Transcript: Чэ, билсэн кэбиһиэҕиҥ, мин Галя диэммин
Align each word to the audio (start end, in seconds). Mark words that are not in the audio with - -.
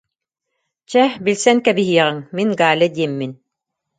Чэ, 0.89 1.03
билсэн 1.23 1.57
кэбиһиэҕиҥ, 1.65 2.17
мин 2.35 2.49
Галя 2.59 2.87
диэммин 2.95 3.33